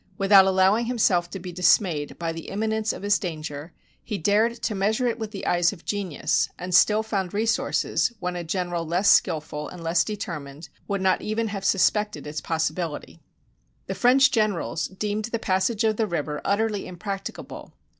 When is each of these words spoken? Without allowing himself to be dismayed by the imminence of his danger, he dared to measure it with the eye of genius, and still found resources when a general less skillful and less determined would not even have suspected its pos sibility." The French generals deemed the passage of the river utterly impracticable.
Without 0.17 0.45
allowing 0.45 0.87
himself 0.87 1.29
to 1.29 1.37
be 1.37 1.51
dismayed 1.51 2.17
by 2.17 2.31
the 2.31 2.49
imminence 2.49 2.91
of 2.91 3.03
his 3.03 3.19
danger, 3.19 3.71
he 4.03 4.17
dared 4.17 4.55
to 4.63 4.73
measure 4.73 5.05
it 5.05 5.19
with 5.19 5.29
the 5.29 5.45
eye 5.45 5.57
of 5.71 5.85
genius, 5.85 6.49
and 6.57 6.73
still 6.73 7.03
found 7.03 7.35
resources 7.35 8.11
when 8.19 8.35
a 8.35 8.43
general 8.43 8.83
less 8.83 9.11
skillful 9.11 9.69
and 9.69 9.83
less 9.83 10.03
determined 10.03 10.69
would 10.87 11.01
not 11.01 11.21
even 11.21 11.49
have 11.49 11.63
suspected 11.63 12.25
its 12.25 12.41
pos 12.41 12.71
sibility." 12.71 13.19
The 13.85 13.93
French 13.93 14.31
generals 14.31 14.87
deemed 14.87 15.25
the 15.25 15.37
passage 15.37 15.83
of 15.83 15.97
the 15.97 16.07
river 16.07 16.41
utterly 16.43 16.87
impracticable. 16.87 17.75